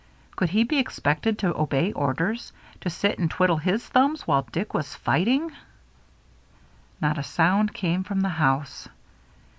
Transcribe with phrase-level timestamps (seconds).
[0.35, 2.53] Could he be expected to obey orders?
[2.79, 5.51] To sit and twiddle his thumbs while Dick was fighting?
[6.99, 8.89] Not a sound came from the house.